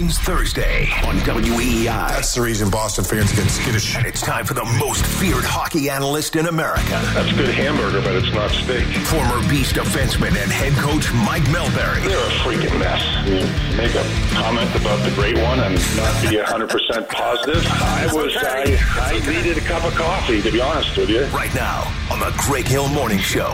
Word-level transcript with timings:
Bruins 0.00 0.18
Thursday 0.18 0.88
on 1.04 1.16
WEEI. 1.18 2.08
That's 2.08 2.34
the 2.34 2.40
reason 2.40 2.70
Boston 2.70 3.04
fans 3.04 3.32
get 3.32 3.50
skittish. 3.50 3.94
And 3.96 4.06
it's 4.06 4.22
time 4.22 4.46
for 4.46 4.54
the 4.54 4.64
most 4.78 5.04
feared 5.04 5.44
hockey 5.44 5.90
analyst 5.90 6.36
in 6.36 6.46
America. 6.46 7.02
That's 7.12 7.30
good 7.36 7.50
hamburger, 7.50 8.00
but 8.00 8.14
it's 8.14 8.32
not 8.32 8.50
steak. 8.50 8.86
Former 9.04 9.46
Beast 9.50 9.74
defenseman 9.74 10.40
and 10.40 10.50
head 10.50 10.72
coach 10.80 11.12
Mike 11.12 11.42
Milbury. 11.52 12.02
They're 12.08 12.16
a 12.16 12.30
freaking 12.40 12.78
mess. 12.78 13.04
You 13.28 13.44
make 13.76 13.94
a 13.94 14.04
comment 14.32 14.74
about 14.74 15.04
the 15.04 15.14
great 15.14 15.36
one 15.36 15.60
and 15.60 15.74
not 15.96 16.22
be 16.22 16.40
100% 16.40 17.08
positive. 17.10 17.66
I 17.68 18.08
was, 18.10 18.34
I, 18.40 18.80
I 18.96 19.18
needed 19.28 19.58
a 19.58 19.66
cup 19.68 19.84
of 19.84 19.94
coffee, 19.94 20.40
to 20.40 20.50
be 20.50 20.62
honest 20.62 20.96
with 20.96 21.10
you. 21.10 21.24
Right 21.26 21.54
now 21.54 21.82
on 22.10 22.20
the 22.20 22.32
Greg 22.38 22.66
Hill 22.66 22.88
Morning 22.88 23.18
Show. 23.18 23.52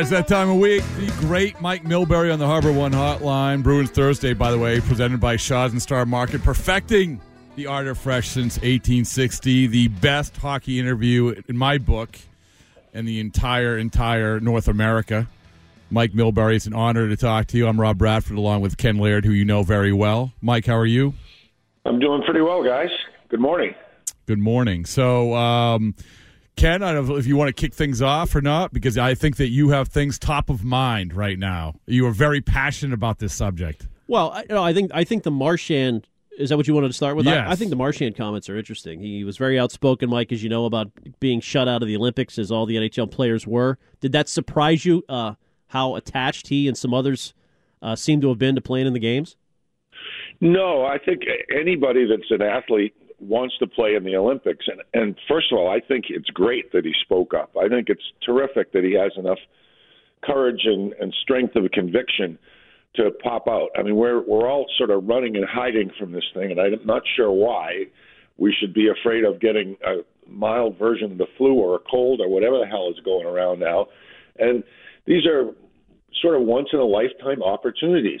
Right, 0.00 0.12
it's 0.12 0.28
that 0.28 0.34
time 0.34 0.48
of 0.48 0.56
week. 0.56 0.82
The 0.96 1.12
great 1.20 1.60
Mike 1.60 1.84
Milbury 1.84 2.32
on 2.32 2.38
the 2.38 2.46
Harbor 2.46 2.72
One 2.72 2.92
Hotline. 2.92 3.62
Bruins 3.62 3.90
Thursday, 3.90 4.32
by 4.32 4.50
the 4.50 4.58
way, 4.58 4.80
presented 4.80 5.20
by 5.20 5.36
Shaw's 5.36 5.72
and 5.72 5.82
Star 5.82 6.06
Market, 6.06 6.42
perfecting 6.42 7.20
the 7.54 7.66
art 7.66 7.86
of 7.86 7.98
fresh 7.98 8.28
since 8.28 8.56
1860. 8.56 9.66
The 9.66 9.88
best 9.88 10.38
hockey 10.38 10.78
interview 10.78 11.34
in 11.46 11.56
my 11.56 11.76
book 11.76 12.18
and 12.94 13.06
the 13.06 13.20
entire, 13.20 13.76
entire 13.76 14.40
North 14.40 14.68
America. 14.68 15.28
Mike 15.90 16.12
Milbury, 16.12 16.56
it's 16.56 16.66
an 16.66 16.72
honor 16.72 17.06
to 17.06 17.16
talk 17.16 17.48
to 17.48 17.58
you. 17.58 17.66
I'm 17.66 17.78
Rob 17.78 17.98
Bradford, 17.98 18.38
along 18.38 18.62
with 18.62 18.78
Ken 18.78 18.96
Laird, 18.96 19.26
who 19.26 19.32
you 19.32 19.44
know 19.44 19.64
very 19.64 19.92
well. 19.92 20.32
Mike, 20.40 20.64
how 20.64 20.76
are 20.76 20.86
you? 20.86 21.12
I'm 21.84 21.98
doing 21.98 22.22
pretty 22.22 22.40
well, 22.40 22.64
guys. 22.64 22.88
Good 23.28 23.40
morning. 23.40 23.74
Good 24.24 24.38
morning. 24.38 24.86
So, 24.86 25.34
um, 25.34 25.94
Ken, 26.60 26.82
I 26.82 26.92
don't 26.92 27.08
know 27.08 27.16
if 27.16 27.26
you 27.26 27.38
want 27.38 27.48
to 27.48 27.58
kick 27.58 27.72
things 27.72 28.02
off 28.02 28.34
or 28.34 28.42
not, 28.42 28.70
because 28.70 28.98
I 28.98 29.14
think 29.14 29.36
that 29.36 29.48
you 29.48 29.70
have 29.70 29.88
things 29.88 30.18
top 30.18 30.50
of 30.50 30.62
mind 30.62 31.14
right 31.14 31.38
now. 31.38 31.76
You 31.86 32.06
are 32.06 32.10
very 32.10 32.42
passionate 32.42 32.92
about 32.92 33.18
this 33.18 33.32
subject. 33.32 33.88
Well, 34.08 34.30
I, 34.32 34.42
you 34.42 34.48
know, 34.50 34.62
I 34.62 34.74
think 34.74 34.90
I 34.92 35.04
think 35.04 35.22
the 35.22 35.30
Marchand 35.30 36.06
is 36.36 36.50
that 36.50 36.58
what 36.58 36.68
you 36.68 36.74
wanted 36.74 36.88
to 36.88 36.92
start 36.92 37.16
with? 37.16 37.24
Yes. 37.24 37.48
I, 37.48 37.52
I 37.52 37.56
think 37.56 37.70
the 37.70 37.76
Marchand 37.76 38.14
comments 38.14 38.50
are 38.50 38.58
interesting. 38.58 39.00
He 39.00 39.24
was 39.24 39.38
very 39.38 39.58
outspoken, 39.58 40.10
Mike, 40.10 40.32
as 40.32 40.42
you 40.42 40.50
know, 40.50 40.66
about 40.66 40.90
being 41.18 41.40
shut 41.40 41.66
out 41.66 41.80
of 41.80 41.88
the 41.88 41.96
Olympics, 41.96 42.38
as 42.38 42.50
all 42.50 42.66
the 42.66 42.76
NHL 42.76 43.10
players 43.10 43.46
were. 43.46 43.78
Did 44.00 44.12
that 44.12 44.28
surprise 44.28 44.84
you? 44.84 45.02
Uh, 45.08 45.36
how 45.68 45.94
attached 45.94 46.48
he 46.48 46.68
and 46.68 46.76
some 46.76 46.92
others 46.92 47.32
uh, 47.80 47.96
seem 47.96 48.20
to 48.20 48.28
have 48.28 48.38
been 48.38 48.54
to 48.54 48.60
playing 48.60 48.86
in 48.86 48.92
the 48.92 49.00
games? 49.00 49.36
No, 50.42 50.84
I 50.84 50.98
think 50.98 51.22
anybody 51.58 52.04
that's 52.04 52.30
an 52.30 52.42
athlete 52.42 52.94
wants 53.20 53.56
to 53.58 53.66
play 53.66 53.94
in 53.94 54.04
the 54.04 54.16
Olympics. 54.16 54.66
And, 54.66 54.80
and 54.94 55.16
first 55.28 55.52
of 55.52 55.58
all, 55.58 55.70
I 55.70 55.80
think 55.80 56.06
it's 56.08 56.30
great 56.30 56.72
that 56.72 56.84
he 56.84 56.92
spoke 57.02 57.34
up. 57.34 57.50
I 57.56 57.68
think 57.68 57.88
it's 57.88 58.02
terrific 58.24 58.72
that 58.72 58.84
he 58.84 58.94
has 58.94 59.12
enough 59.16 59.38
courage 60.24 60.62
and, 60.64 60.92
and 60.94 61.14
strength 61.22 61.56
of 61.56 61.70
conviction 61.72 62.38
to 62.96 63.10
pop 63.22 63.46
out. 63.48 63.68
I 63.78 63.82
mean, 63.82 63.96
we're 63.96 64.20
we're 64.20 64.48
all 64.48 64.66
sort 64.76 64.90
of 64.90 65.06
running 65.06 65.36
and 65.36 65.44
hiding 65.48 65.90
from 65.98 66.12
this 66.12 66.24
thing, 66.34 66.50
and 66.50 66.60
I'm 66.60 66.84
not 66.84 67.02
sure 67.16 67.30
why 67.30 67.84
we 68.36 68.54
should 68.58 68.74
be 68.74 68.88
afraid 68.88 69.24
of 69.24 69.40
getting 69.40 69.76
a 69.86 69.98
mild 70.28 70.78
version 70.78 71.12
of 71.12 71.18
the 71.18 71.26
flu 71.36 71.54
or 71.54 71.76
a 71.76 71.78
cold 71.90 72.20
or 72.20 72.28
whatever 72.28 72.58
the 72.58 72.66
hell 72.66 72.88
is 72.90 72.98
going 73.04 73.26
around 73.26 73.60
now. 73.60 73.86
And 74.38 74.64
these 75.06 75.26
are 75.26 75.50
sort 76.20 76.36
of 76.36 76.42
once 76.42 76.68
in 76.72 76.78
a 76.78 76.84
lifetime 76.84 77.42
opportunities, 77.42 78.20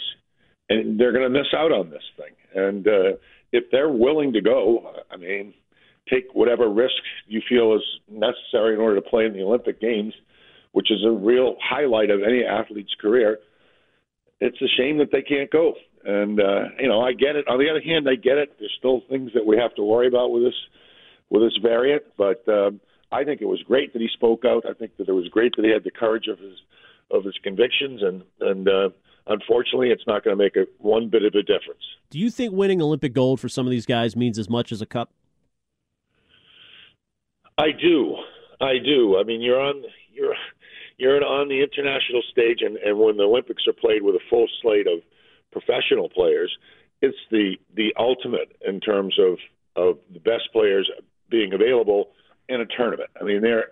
and 0.68 1.00
they're 1.00 1.12
going 1.12 1.24
to 1.24 1.38
miss 1.38 1.48
out 1.56 1.72
on 1.72 1.90
this 1.90 2.02
thing. 2.16 2.34
And 2.54 2.86
uh, 2.86 3.16
if 3.52 3.64
they're 3.70 3.90
willing 3.90 4.32
to 4.32 4.40
go, 4.40 4.92
I 5.10 5.16
mean, 5.16 5.54
take 6.08 6.34
whatever 6.34 6.68
risk 6.68 6.94
you 7.26 7.40
feel 7.48 7.74
is 7.74 7.82
necessary 8.10 8.74
in 8.74 8.80
order 8.80 8.96
to 8.96 9.02
play 9.08 9.26
in 9.26 9.32
the 9.32 9.42
Olympic 9.42 9.80
Games, 9.80 10.14
which 10.72 10.90
is 10.90 11.04
a 11.04 11.10
real 11.10 11.56
highlight 11.62 12.10
of 12.10 12.20
any 12.22 12.44
athlete's 12.44 12.94
career. 13.00 13.38
It's 14.40 14.60
a 14.62 14.68
shame 14.76 14.98
that 14.98 15.12
they 15.12 15.22
can't 15.22 15.50
go. 15.50 15.74
And 16.04 16.40
uh, 16.40 16.64
you 16.78 16.88
know, 16.88 17.00
I 17.00 17.12
get 17.12 17.36
it. 17.36 17.46
On 17.46 17.58
the 17.58 17.68
other 17.68 17.82
hand, 17.82 18.08
I 18.08 18.14
get 18.14 18.38
it. 18.38 18.56
There's 18.58 18.74
still 18.78 19.02
things 19.10 19.32
that 19.34 19.44
we 19.44 19.58
have 19.58 19.74
to 19.74 19.82
worry 19.82 20.06
about 20.06 20.30
with 20.30 20.44
this 20.44 20.54
with 21.28 21.42
this 21.42 21.58
variant, 21.62 22.02
but 22.16 22.42
um, 22.48 22.80
I 23.12 23.22
think 23.22 23.40
it 23.40 23.46
was 23.46 23.62
great 23.62 23.92
that 23.92 24.02
he 24.02 24.08
spoke 24.12 24.44
out. 24.44 24.64
I 24.68 24.72
think 24.72 24.96
that 24.96 25.08
it 25.08 25.12
was 25.12 25.28
great 25.28 25.54
that 25.56 25.64
he 25.64 25.70
had 25.70 25.84
the 25.84 25.90
courage 25.90 26.26
of 26.26 26.38
his 26.38 26.54
of 27.10 27.24
his 27.24 27.34
convictions, 27.42 28.02
and 28.02 28.22
and 28.40 28.68
uh, 28.68 28.88
unfortunately, 29.26 29.90
it's 29.90 30.06
not 30.06 30.24
going 30.24 30.36
to 30.36 30.42
make 30.42 30.56
a 30.56 30.66
one 30.78 31.08
bit 31.08 31.24
of 31.24 31.34
a 31.34 31.42
difference. 31.42 31.82
Do 32.10 32.18
you 32.18 32.30
think 32.30 32.52
winning 32.52 32.82
Olympic 32.82 33.12
gold 33.12 33.40
for 33.40 33.48
some 33.48 33.66
of 33.66 33.70
these 33.70 33.86
guys 33.86 34.16
means 34.16 34.38
as 34.38 34.48
much 34.48 34.72
as 34.72 34.82
a 34.82 34.86
cup? 34.86 35.12
I 37.58 37.72
do, 37.72 38.16
I 38.60 38.74
do. 38.82 39.18
I 39.18 39.24
mean, 39.24 39.40
you're 39.40 39.60
on 39.60 39.82
you're 40.12 40.34
you're 40.96 41.24
on 41.24 41.48
the 41.48 41.62
international 41.62 42.22
stage, 42.30 42.58
and, 42.60 42.76
and 42.76 42.98
when 42.98 43.16
the 43.16 43.24
Olympics 43.24 43.64
are 43.66 43.72
played 43.72 44.02
with 44.02 44.14
a 44.14 44.20
full 44.28 44.46
slate 44.62 44.86
of 44.86 45.00
professional 45.52 46.08
players, 46.08 46.56
it's 47.02 47.16
the 47.30 47.56
the 47.74 47.94
ultimate 47.98 48.56
in 48.66 48.80
terms 48.80 49.18
of 49.18 49.38
of 49.76 49.98
the 50.12 50.20
best 50.20 50.52
players 50.52 50.90
being 51.30 51.52
available 51.52 52.10
in 52.48 52.60
a 52.60 52.66
tournament. 52.66 53.10
I 53.20 53.24
mean, 53.24 53.42
there 53.42 53.68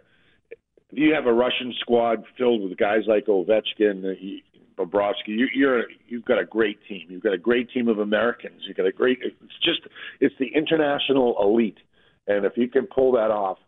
you 0.90 1.14
have 1.14 1.26
a 1.26 1.32
Russian 1.32 1.74
squad 1.80 2.24
filled 2.36 2.62
with 2.62 2.78
guys 2.78 3.02
like 3.06 3.26
Ovechkin, 3.26 4.42
Bobrovsky. 4.78 5.28
You, 5.28 5.48
you're 5.54 5.84
you've 6.08 6.24
got 6.24 6.38
a 6.38 6.44
great 6.44 6.78
team. 6.88 7.06
You've 7.08 7.22
got 7.22 7.32
a 7.32 7.38
great 7.38 7.70
team 7.70 7.88
of 7.88 7.98
Americans. 7.98 8.62
You've 8.66 8.76
got 8.76 8.86
a 8.86 8.92
great. 8.92 9.18
It's 9.22 9.54
just 9.62 9.80
it's 10.20 10.34
the 10.38 10.48
international 10.54 11.36
elite, 11.42 11.78
and 12.26 12.44
if 12.44 12.52
you 12.56 12.68
can 12.68 12.86
pull 12.86 13.12
that 13.12 13.30
off 13.30 13.58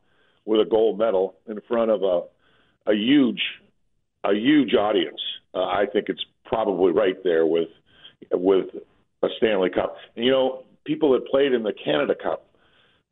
with 0.44 0.60
a 0.60 0.68
gold 0.68 0.98
medal 0.98 1.34
in 1.46 1.60
front 1.68 1.90
of 1.90 2.02
a 2.02 2.22
a 2.90 2.94
huge 2.94 3.42
a 4.24 4.32
huge 4.32 4.74
audience, 4.74 5.20
uh, 5.54 5.64
I 5.64 5.84
think 5.92 6.08
it's 6.08 6.24
probably 6.44 6.92
right 6.92 7.16
there 7.24 7.46
with 7.46 7.68
with 8.32 8.66
a 9.22 9.28
Stanley 9.36 9.70
Cup. 9.70 9.96
And, 10.16 10.24
you 10.24 10.30
know, 10.30 10.64
people 10.84 11.12
that 11.12 11.26
played 11.26 11.52
in 11.52 11.62
the 11.62 11.72
Canada 11.72 12.14
Cup 12.20 12.46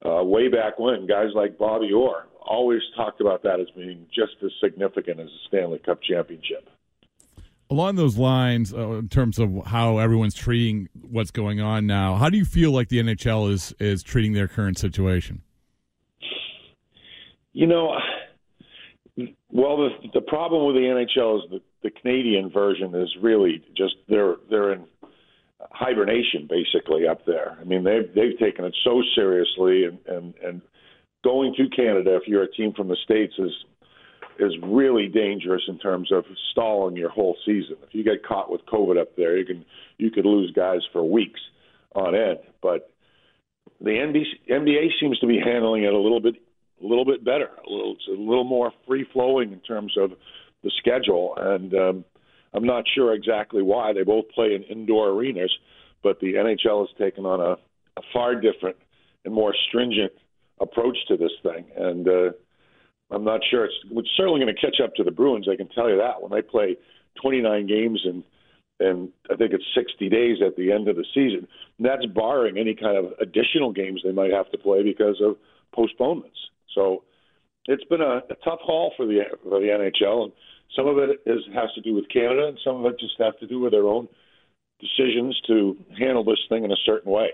uh, 0.05 0.23
way 0.23 0.49
back 0.49 0.79
when, 0.79 1.07
guys 1.07 1.29
like 1.35 1.59
Bobby 1.59 1.93
Orr, 1.93 2.27
always 2.41 2.81
talked 2.97 3.21
about 3.21 3.43
that 3.43 3.61
as 3.61 3.67
being 3.77 4.07
just 4.15 4.33
as 4.45 4.51
significant 4.63 5.21
as 5.21 5.27
a 5.27 5.49
Stanley 5.49 5.79
Cup 5.79 6.01
championship. 6.03 6.69
Along 7.71 7.97
those 7.97 8.17
lines, 8.17 8.73
uh, 8.73 8.93
in 8.93 9.09
terms 9.09 9.39
of 9.39 9.67
how 9.67 9.99
everyone's 9.99 10.35
treating 10.35 10.89
what's 11.11 11.31
going 11.31 11.61
on 11.61 11.87
now, 11.87 12.17
how 12.17 12.31
do 12.31 12.39
you 12.39 12.47
feel 12.47 12.73
like 12.73 12.89
the 12.89 12.99
NHL 12.99 13.51
is 13.51 13.75
is 13.79 14.03
treating 14.03 14.33
their 14.33 14.49
current 14.49 14.79
situation? 14.79 15.43
You 17.53 17.67
know, 17.67 17.99
well, 19.51 19.77
the 19.77 19.91
the 20.15 20.21
problem 20.21 20.67
with 20.67 20.77
the 20.77 20.83
NHL 20.83 21.45
is 21.45 21.51
the, 21.51 21.61
the 21.83 21.91
Canadian 21.91 22.51
version 22.51 22.95
is 22.95 23.15
really 23.21 23.63
just 23.77 23.97
they're 24.09 24.37
they're 24.49 24.73
in 24.73 24.85
hibernation 25.71 26.49
basically 26.49 27.07
up 27.07 27.25
there. 27.27 27.57
I 27.61 27.65
mean, 27.65 27.85
they've 27.85 28.13
they've 28.15 28.39
taken 28.39 28.65
it 28.65 28.77
so 28.85 29.03
seriously, 29.15 29.85
and 29.85 29.99
and 30.07 30.35
and 30.45 30.63
going 31.25 31.55
to 31.57 31.69
Canada 31.75 32.17
if 32.17 32.29
you're 32.29 32.43
a 32.43 32.53
team 32.53 32.73
from 32.75 32.89
the 32.89 32.97
states 33.05 33.35
is 33.39 33.53
is 34.39 34.53
really 34.63 35.09
dangerous 35.09 35.63
in 35.69 35.79
terms 35.79 36.11
of 36.13 36.25
stalling 36.53 36.97
your 36.97 37.11
whole 37.11 37.37
season. 37.45 37.77
If 37.83 37.95
you 37.95 38.05
get 38.05 38.25
caught 38.27 38.51
with 38.51 38.65
COVID 38.67 39.01
up 39.01 39.17
there, 39.17 39.37
you 39.37 39.45
can 39.45 39.65
you 39.97 40.11
could 40.11 40.27
lose 40.27 40.53
guys 40.53 40.81
for 40.93 41.03
weeks 41.03 41.41
on 41.95 42.15
end. 42.15 42.39
But 42.63 42.91
the 43.81 43.91
NBA, 43.91 44.51
NBA 44.51 44.89
seems 45.01 45.19
to 45.21 45.27
be 45.27 45.39
handling 45.45 45.85
it 45.85 45.93
a 45.93 45.99
little 45.99 46.21
bit 46.21 46.37
a 46.83 46.87
little 46.87 47.05
bit 47.05 47.25
better. 47.25 47.51
A 47.67 47.71
little, 47.71 47.95
it's 47.95 48.09
a 48.09 48.21
little 48.21 48.45
more 48.45 48.73
free 48.87 49.07
flowing 49.13 49.53
in 49.53 49.61
terms 49.61 49.95
of 49.99 50.13
the 50.63 50.71
schedule, 50.79 51.35
and 51.37 51.75
um, 51.75 52.05
I'm 52.55 52.65
not 52.65 52.85
sure 52.95 53.15
exactly 53.15 53.63
why. 53.63 53.93
They 53.93 54.03
both 54.03 54.29
play 54.31 54.55
in 54.55 54.63
indoor 54.65 55.11
arenas, 55.11 55.53
but 56.03 56.21
the 56.21 56.35
NHL 56.35 56.87
has 56.87 56.97
taken 56.99 57.27
on 57.27 57.41
a, 57.41 57.53
a 57.99 58.03
far 58.13 58.35
different 58.35 58.77
and 59.25 59.35
more 59.35 59.55
stringent 59.69 60.13
approach 60.61 60.97
to 61.09 61.17
this 61.17 61.33
thing, 61.43 61.67
and 61.77 62.09
uh, 62.09 62.31
I'm 63.11 63.25
not 63.25 63.41
sure 63.51 63.65
it's, 63.65 63.75
it's 63.91 64.11
certainly 64.17 64.41
going 64.41 64.55
to 64.55 64.61
catch 64.61 64.81
up 64.83 64.95
to 64.97 65.05
the 65.05 65.11
Bruins. 65.11 65.49
I 65.51 65.57
can 65.57 65.69
tell 65.69 65.89
you 65.89 65.97
that 65.97 66.21
when 66.21 66.31
they 66.31 66.43
play 66.43 66.77
29 67.23 67.67
games 67.67 68.01
and 68.05 68.23
and 68.81 69.09
I 69.29 69.35
think 69.35 69.53
it's 69.53 69.65
60 69.75 70.09
days 70.09 70.37
at 70.45 70.55
the 70.55 70.71
end 70.71 70.87
of 70.87 70.95
the 70.95 71.05
season. 71.13 71.49
And 71.79 71.87
that's 71.87 72.07
barring 72.07 72.59
any 72.59 72.75
kind 72.75 72.97
of 72.97 73.13
additional 73.21 73.73
games 73.73 74.03
they 74.05 74.13
might 74.13 74.31
have 74.31 74.49
to 74.53 74.59
play 74.59 74.85
because 74.85 75.21
of 75.21 75.37
postponements. 75.75 76.39
So 76.77 77.03
it's 77.67 77.85
been 77.85 78.01
a, 78.01 78.19
a 78.31 78.37
tough 78.45 78.61
haul 78.63 78.93
for 78.97 79.07
the 79.07 79.21
for 79.43 79.61
the 79.61 79.67
NHL, 79.67 80.25
and 80.25 80.33
some 80.77 80.87
of 80.87 80.99
it 80.99 81.21
is 81.27 81.41
has 81.55 81.71
to 81.75 81.81
do 81.81 81.95
with 81.95 82.09
Canada, 82.09 82.49
and 82.49 82.59
some 82.65 82.85
of 82.85 82.93
it 82.93 83.01
just 83.01 83.15
has 83.19 83.35
to 83.41 83.47
do 83.47 83.61
with 83.61 83.73
their 83.73 83.87
own 83.87 84.09
decisions 84.81 85.41
to 85.47 85.77
handle 85.99 86.25
this 86.25 86.39
thing 86.49 86.65
in 86.65 86.71
a 86.71 86.77
certain 86.87 87.11
way. 87.11 87.31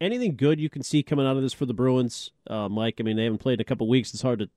Anything 0.00 0.36
good 0.36 0.60
you 0.60 0.68
can 0.68 0.82
see 0.82 1.02
coming 1.02 1.26
out 1.26 1.36
of 1.36 1.42
this 1.42 1.54
for 1.54 1.64
the 1.64 1.72
Bruins, 1.72 2.30
uh, 2.50 2.68
Mike? 2.68 2.96
I 3.00 3.02
mean, 3.02 3.16
they 3.16 3.24
haven't 3.24 3.38
played 3.38 3.54
in 3.54 3.60
a 3.60 3.64
couple 3.64 3.88
weeks. 3.88 4.12
It's 4.12 4.22
hard 4.22 4.40
to 4.40 4.50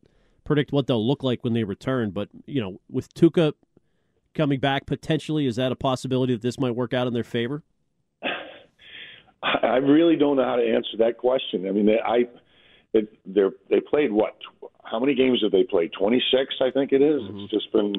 predict 0.49 0.71
what 0.71 0.87
they'll 0.87 1.05
look 1.05 1.21
like 1.21 1.43
when 1.43 1.53
they 1.53 1.63
return. 1.63 2.09
But 2.09 2.27
you 2.47 2.59
know, 2.59 2.81
with 2.89 3.13
Tuukka 3.13 3.53
coming 4.33 4.59
back 4.59 4.87
potentially, 4.87 5.45
is 5.45 5.57
that 5.57 5.71
a 5.71 5.75
possibility 5.75 6.33
that 6.33 6.41
this 6.41 6.59
might 6.59 6.75
work 6.75 6.91
out 6.91 7.05
in 7.05 7.13
their 7.13 7.23
favor? 7.23 7.61
I 9.43 9.77
really 9.77 10.15
don't 10.15 10.37
know 10.37 10.43
how 10.43 10.55
to 10.55 10.67
answer 10.67 10.97
that 10.97 11.19
question. 11.19 11.67
I 11.67 11.71
mean, 11.71 11.85
they, 11.85 11.99
I 12.03 12.27
it, 12.93 13.15
they're 13.27 13.51
they 13.69 13.79
played 13.79 14.11
what? 14.11 14.37
How 14.83 14.99
many 14.99 15.13
games 15.13 15.39
have 15.43 15.51
they 15.51 15.63
played? 15.63 15.91
Twenty 15.93 16.21
six, 16.31 16.55
I 16.59 16.71
think 16.71 16.93
it 16.93 17.03
is. 17.03 17.21
Mm-hmm. 17.21 17.39
It's 17.41 17.51
just 17.51 17.71
been 17.71 17.93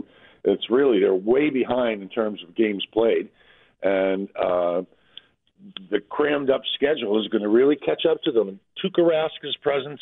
It's 0.44 0.70
really 0.70 1.00
they're 1.00 1.14
way 1.14 1.50
behind 1.50 2.02
in 2.02 2.08
terms 2.08 2.42
of 2.42 2.56
games 2.56 2.84
played, 2.92 3.28
and 3.82 4.28
uh, 4.36 4.82
the 5.90 6.00
crammed 6.08 6.50
up 6.50 6.62
schedule 6.74 7.20
is 7.20 7.28
going 7.28 7.42
to 7.42 7.48
really 7.48 7.76
catch 7.76 8.02
up 8.10 8.22
to 8.22 8.32
them. 8.32 8.48
And 8.48 8.58
Tuukka 8.82 9.06
Rask's 9.08 9.56
presence, 9.62 10.00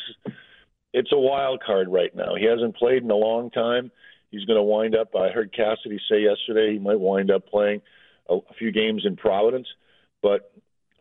it's 0.93 1.11
a 1.11 1.19
wild 1.19 1.61
card 1.63 1.87
right 1.89 2.15
now. 2.15 2.35
He 2.35 2.45
hasn't 2.45 2.75
played 2.75 3.03
in 3.03 3.11
a 3.11 3.15
long 3.15 3.51
time. 3.51 3.91
He's 4.31 4.45
going 4.45 4.57
to 4.57 4.63
wind 4.63 4.95
up. 4.95 5.15
I 5.15 5.29
heard 5.29 5.53
Cassidy 5.53 5.99
say 6.09 6.21
yesterday 6.21 6.73
he 6.73 6.79
might 6.79 6.99
wind 6.99 7.31
up 7.31 7.47
playing 7.47 7.81
a, 8.29 8.35
a 8.35 8.53
few 8.57 8.71
games 8.71 9.03
in 9.05 9.15
Providence, 9.15 9.67
but 10.21 10.51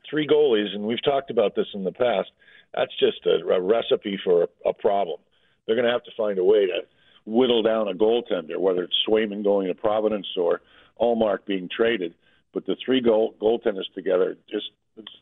three 0.09 0.27
goalies, 0.27 0.75
and 0.75 0.85
we've 0.85 1.03
talked 1.03 1.31
about 1.31 1.55
this 1.55 1.67
in 1.75 1.85
the 1.85 1.93
past. 1.93 2.31
That's 2.75 2.93
just 2.99 3.27
a, 3.27 3.47
a 3.47 3.61
recipe 3.61 4.19
for 4.25 4.45
a, 4.45 4.69
a 4.71 4.73
problem. 4.73 5.21
They're 5.67 5.77
going 5.77 5.87
to 5.87 5.93
have 5.93 6.05
to 6.05 6.11
find 6.17 6.39
a 6.39 6.45
way 6.45 6.67
to 6.67 6.81
whittle 7.27 7.63
down 7.63 7.89
a 7.89 7.95
goaltender, 7.95 8.59
whether 8.59 8.83
it's 8.83 8.97
Swayman 9.07 9.45
going 9.45 9.69
to 9.69 9.75
Providence 9.75 10.27
or 10.37 10.63
Ullmark 11.01 11.45
being 11.47 11.69
traded. 11.75 12.15
But 12.55 12.67
the 12.67 12.77
three 12.85 13.03
goal 13.03 13.35
goaltenders 13.41 13.93
together, 13.95 14.37
just 14.51 14.67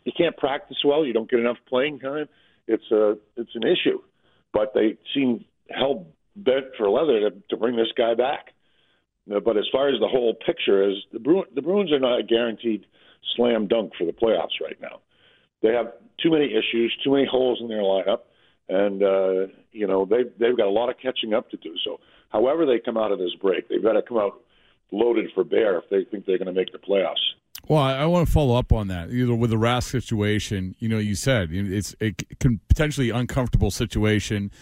you 0.05 0.13
can't 0.17 0.37
practice 0.37 0.79
well. 0.85 1.05
You 1.05 1.13
don't 1.13 1.29
get 1.29 1.41
enough 1.41 1.59
playing 1.69 1.99
time. 1.99 2.29
It's 2.69 2.89
a 2.93 3.17
it's 3.37 3.55
an 3.55 3.65
issue. 3.65 4.01
But 4.57 4.73
they 4.73 4.97
seem 5.15 5.45
hell 5.69 6.07
bent 6.35 6.65
for 6.79 6.89
leather 6.89 7.29
to, 7.29 7.37
to 7.51 7.57
bring 7.59 7.77
this 7.77 7.93
guy 7.97 8.15
back. 8.15 8.55
But 9.27 9.59
as 9.59 9.65
far 9.71 9.89
as 9.89 10.01
the 10.01 10.09
whole 10.09 10.35
picture 10.35 10.89
is, 10.89 10.97
the, 11.13 11.19
Bru- 11.19 11.45
the 11.55 11.61
Bruins 11.61 11.93
are 11.93 11.99
not 11.99 12.21
a 12.21 12.23
guaranteed 12.23 12.87
slam 13.37 13.67
dunk 13.67 13.93
for 13.99 14.07
the 14.07 14.13
playoffs 14.13 14.63
right 14.63 14.81
now. 14.81 15.01
They 15.63 15.75
have 15.75 15.93
too 16.23 16.31
many 16.31 16.47
issues, 16.47 16.97
too 17.05 17.13
many 17.13 17.27
holes 17.31 17.59
in 17.61 17.69
their 17.69 17.83
lineup, 17.83 18.21
and 18.69 19.03
uh, 19.03 19.53
you 19.73 19.87
know 19.87 20.07
they 20.07 20.23
they've 20.39 20.57
got 20.57 20.69
a 20.69 20.71
lot 20.71 20.89
of 20.89 20.97
catching 21.03 21.35
up 21.35 21.51
to 21.51 21.57
do. 21.59 21.75
So, 21.85 21.99
however 22.31 22.65
they 22.65 22.79
come 22.79 22.97
out 22.97 23.13
of 23.13 23.19
this 23.19 23.35
break, 23.43 23.69
they've 23.69 23.83
got 23.83 23.95
to 23.95 24.03
come 24.03 24.17
out 24.17 24.41
loaded 24.91 25.27
for 25.35 25.45
bear 25.45 25.79
if 25.79 25.85
they 25.91 26.05
think 26.11 26.25
they're 26.25 26.39
going 26.39 26.47
to 26.47 26.59
make 26.59 26.73
the 26.73 26.79
playoffs. 26.79 27.25
Well, 27.69 27.83
I, 27.83 27.95
I 27.95 28.07
want 28.07 28.27
to 28.27 28.33
follow 28.33 28.57
up 28.57 28.73
on 28.73 28.89
that. 28.89 29.11
Either 29.11 29.35
with 29.35 29.51
the 29.51 29.57
Rask 29.57 29.91
situation, 29.91 30.77
you 30.79 30.89
know, 30.89 30.99
you 30.99 31.15
said 31.15 31.51
it's 31.53 31.97
a 32.01 32.13
potentially 32.69 33.11
uncomfortable 33.11 33.71
situation, 33.71 34.53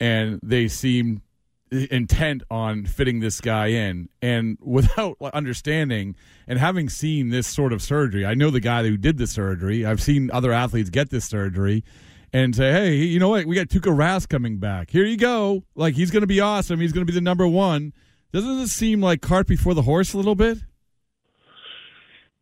and 0.00 0.40
they 0.42 0.66
seem 0.66 1.22
intent 1.70 2.42
on 2.50 2.84
fitting 2.84 3.20
this 3.20 3.40
guy 3.40 3.68
in. 3.68 4.08
And 4.20 4.58
without 4.60 5.16
understanding 5.32 6.16
and 6.48 6.58
having 6.58 6.88
seen 6.88 7.28
this 7.30 7.46
sort 7.46 7.72
of 7.72 7.80
surgery 7.80 8.26
i 8.26 8.34
know 8.34 8.50
the 8.50 8.60
guy 8.60 8.82
who 8.82 8.96
did 8.96 9.18
the 9.18 9.26
surgery. 9.26 9.86
I've 9.86 10.02
seen 10.02 10.30
other 10.32 10.52
athletes 10.52 10.90
get 10.90 11.10
this 11.10 11.24
surgery 11.24 11.84
and 12.32 12.54
say 12.56 12.72
hey 12.72 12.94
you 12.96 13.20
know 13.20 13.28
what? 13.28 13.46
We 13.46 13.54
got 13.54 13.68
Tuukka 13.68 13.94
Rask 13.96 14.28
coming 14.28 14.58
back. 14.58 14.90
Here 14.90 15.04
you 15.04 15.16
go. 15.16 15.62
Like 15.76 15.94
he's 15.94 16.10
going 16.10 16.22
to 16.22 16.26
be 16.26 16.40
awesome. 16.40 16.80
He's 16.80 16.92
going 16.92 17.06
to 17.06 17.10
be 17.10 17.16
the 17.16 17.20
number 17.20 17.46
one. 17.46 17.92
Doesn't 18.32 18.58
this 18.58 18.72
seem 18.72 19.00
like 19.00 19.22
cart 19.22 19.46
before 19.46 19.74
the 19.74 19.82
horse 19.82 20.12
a 20.12 20.16
little 20.16 20.34
bit 20.34 20.58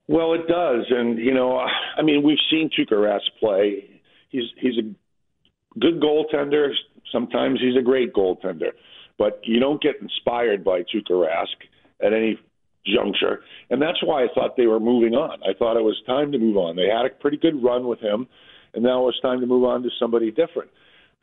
well 0.08 0.34
it 0.34 0.48
does 0.48 0.86
and 0.90 1.18
you 1.18 1.32
know 1.32 1.58
i 1.96 2.02
mean 2.02 2.22
we've 2.22 2.38
seen 2.50 2.70
Tuukka 2.76 2.94
Rask 2.94 3.20
play 3.38 4.00
he's 4.30 4.44
he's 4.60 4.78
a 4.78 5.78
good 5.78 6.00
goaltender 6.00 6.70
sometimes 7.12 7.60
he's 7.60 7.76
a 7.78 7.82
great 7.82 8.12
goaltender 8.12 8.72
but 9.18 9.40
you 9.42 9.58
don't 9.60 9.82
get 9.82 9.96
inspired 10.00 10.64
by 10.64 10.82
Tuukka 10.82 11.46
at 12.00 12.12
any 12.12 12.38
juncture, 12.86 13.40
and 13.70 13.82
that's 13.82 13.98
why 14.02 14.22
I 14.22 14.28
thought 14.34 14.56
they 14.56 14.66
were 14.66 14.80
moving 14.80 15.14
on. 15.14 15.42
I 15.42 15.52
thought 15.58 15.76
it 15.76 15.82
was 15.82 16.00
time 16.06 16.32
to 16.32 16.38
move 16.38 16.56
on. 16.56 16.76
They 16.76 16.86
had 16.86 17.04
a 17.04 17.10
pretty 17.10 17.36
good 17.36 17.62
run 17.62 17.86
with 17.86 18.00
him, 18.00 18.28
and 18.74 18.82
now 18.82 19.02
it 19.02 19.06
was 19.06 19.20
time 19.20 19.40
to 19.40 19.46
move 19.46 19.64
on 19.64 19.82
to 19.82 19.90
somebody 19.98 20.30
different. 20.30 20.70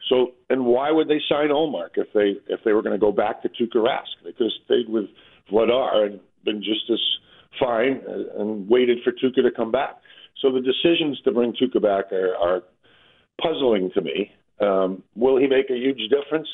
So, 0.10 0.34
and 0.50 0.66
why 0.66 0.92
would 0.92 1.08
they 1.08 1.22
sign 1.28 1.50
Ullmark 1.50 1.92
if 1.96 2.08
they 2.14 2.36
if 2.54 2.60
they 2.64 2.74
were 2.74 2.84
going 2.84 2.94
to 2.94 3.00
go 3.00 3.12
back 3.12 3.42
to 3.42 3.50
Tuukka 3.50 3.78
Rask? 3.78 4.24
They 4.24 4.34
could 4.34 4.52
have 4.52 4.66
stayed 4.66 4.90
with 4.90 5.06
Vladar 5.52 6.06
and 6.06 6.20
been 6.44 6.60
just 6.60 6.90
as 6.92 7.00
fine 7.60 8.02
and 8.38 8.68
waited 8.70 9.00
for 9.04 9.12
Tuukka 9.12 9.44
to 9.44 9.52
come 9.56 9.72
back. 9.72 9.98
So 10.42 10.52
the 10.52 10.62
decisions 10.62 11.20
to 11.22 11.32
bring 11.32 11.54
Tuukka 11.54 11.82
back 11.82 12.12
are, 12.12 12.36
are 12.36 12.64
puzzling 13.42 13.92
to 13.94 14.02
me. 14.02 14.32
Um, 14.60 15.04
will 15.16 15.38
he 15.38 15.48
make 15.48 15.70
a 15.70 15.76
huge 15.76 16.10
difference? 16.10 16.48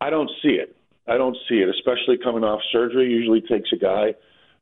I 0.00 0.10
don't 0.10 0.30
see 0.42 0.50
it. 0.50 0.76
I 1.06 1.16
don't 1.16 1.36
see 1.48 1.56
it, 1.56 1.68
especially 1.68 2.18
coming 2.22 2.44
off 2.44 2.60
surgery. 2.72 3.10
Usually 3.10 3.40
takes 3.40 3.70
a 3.72 3.76
guy 3.76 4.14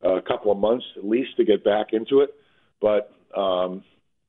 uh, 0.04 0.16
a 0.16 0.22
couple 0.22 0.50
of 0.50 0.58
months 0.58 0.84
at 0.96 1.04
least 1.04 1.36
to 1.36 1.44
get 1.44 1.64
back 1.64 1.88
into 1.92 2.20
it, 2.20 2.30
but 2.80 3.12
um, 3.38 3.84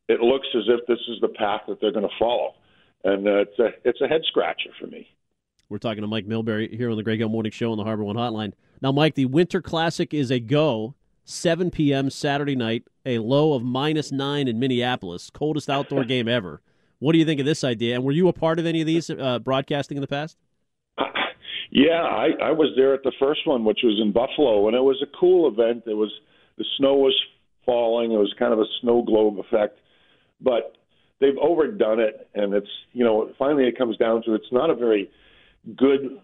it 0.07 0.19
looks 0.19 0.47
as 0.55 0.63
if 0.67 0.85
this 0.87 0.99
is 1.09 1.19
the 1.21 1.29
path 1.29 1.61
that 1.67 1.79
they're 1.81 1.91
going 1.91 2.07
to 2.07 2.15
follow, 2.19 2.53
and 3.03 3.27
uh, 3.27 3.41
it's 3.41 3.59
a 3.59 3.69
it's 3.83 4.01
a 4.01 4.07
head 4.07 4.21
scratcher 4.27 4.69
for 4.79 4.87
me. 4.87 5.07
We're 5.69 5.79
talking 5.79 6.01
to 6.01 6.07
Mike 6.07 6.27
Milbury 6.27 6.75
here 6.75 6.91
on 6.91 6.97
the 6.97 7.03
Greg 7.03 7.19
Hill 7.19 7.29
Morning 7.29 7.51
Show 7.51 7.71
on 7.71 7.77
the 7.77 7.83
Harbor 7.83 8.03
One 8.03 8.15
Hotline. 8.15 8.53
Now, 8.83 8.91
Mike, 8.91 9.15
the 9.15 9.27
Winter 9.27 9.61
Classic 9.61 10.13
is 10.13 10.29
a 10.29 10.41
go. 10.41 10.93
7 11.23 11.71
p.m. 11.71 12.09
Saturday 12.09 12.53
night, 12.53 12.83
a 13.05 13.19
low 13.19 13.53
of 13.53 13.63
minus 13.63 14.11
nine 14.11 14.49
in 14.49 14.59
Minneapolis, 14.59 15.29
coldest 15.29 15.69
outdoor 15.69 16.03
game 16.03 16.27
ever. 16.27 16.61
What 16.99 17.13
do 17.13 17.17
you 17.17 17.23
think 17.23 17.39
of 17.39 17.45
this 17.45 17.63
idea? 17.63 17.95
And 17.95 18.03
were 18.03 18.11
you 18.11 18.27
a 18.27 18.33
part 18.33 18.59
of 18.59 18.65
any 18.65 18.81
of 18.81 18.87
these 18.87 19.09
uh, 19.09 19.39
broadcasting 19.39 19.95
in 19.95 20.01
the 20.01 20.07
past? 20.07 20.37
Yeah, 21.75 22.03
I, 22.03 22.27
I 22.39 22.51
was 22.51 22.71
there 22.77 22.93
at 22.93 23.01
the 23.01 23.13
first 23.19 23.47
one, 23.47 23.65
which 23.65 23.79
was 23.83 23.99
in 23.99 24.11
Buffalo, 24.11 24.67
and 24.67 24.75
it 24.75 24.81
was 24.81 25.01
a 25.01 25.17
cool 25.17 25.47
event. 25.47 25.85
It 25.87 25.95
was 25.95 26.11
the 26.55 26.65
snow 26.77 26.93
was 26.97 27.19
falling. 27.65 28.11
It 28.11 28.17
was 28.17 28.31
kind 28.37 28.53
of 28.53 28.59
a 28.59 28.65
snow 28.79 29.01
globe 29.01 29.39
effect, 29.39 29.79
but 30.39 30.77
they've 31.19 31.37
overdone 31.41 31.99
it, 31.99 32.29
and 32.35 32.53
it's 32.53 32.69
you 32.91 33.03
know 33.03 33.31
finally 33.39 33.63
it 33.63 33.75
comes 33.75 33.97
down 33.97 34.21
to 34.25 34.35
it's 34.35 34.51
not 34.51 34.69
a 34.69 34.75
very 34.75 35.09
good 35.75 36.19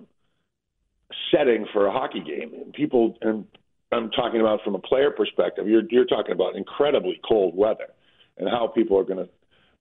setting 1.32 1.66
for 1.74 1.88
a 1.88 1.92
hockey 1.92 2.22
game. 2.22 2.54
And 2.54 2.74
people, 2.74 3.18
and 3.22 3.46
I'm 3.92 4.12
talking 4.12 4.42
about 4.42 4.60
from 4.64 4.76
a 4.76 4.80
player 4.80 5.12
perspective. 5.12 5.68
You're 5.68 5.84
you're 5.90 6.06
talking 6.06 6.34
about 6.34 6.56
incredibly 6.56 7.20
cold 7.28 7.56
weather, 7.56 7.88
and 8.38 8.48
how 8.50 8.68
people 8.68 8.98
are 8.98 9.04
going 9.04 9.26
to 9.26 9.30